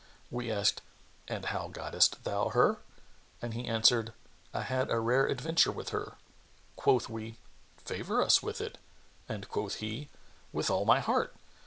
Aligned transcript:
We 0.31 0.51
asked, 0.51 0.81
"And 1.27 1.45
how 1.45 1.67
gottest 1.67 2.23
thou 2.23 2.49
her?" 2.49 2.77
and 3.39 3.53
he 3.53 3.67
answered, 3.67 4.13
"I 4.51 4.63
had 4.63 4.89
a 4.89 4.99
rare 4.99 5.27
adventure 5.27 5.71
with 5.71 5.89
her." 5.89 6.13
Quoth 6.75 7.07
we, 7.07 7.37
"Favour 7.77 8.23
us 8.23 8.41
with 8.41 8.61
it;" 8.61 8.79
and 9.29 9.47
quoth 9.47 9.75
he, 9.75 10.09
"With 10.51 10.71
all 10.71 10.85
my 10.85 11.01
heart! 11.01 11.35